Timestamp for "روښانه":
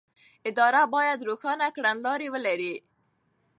1.27-1.67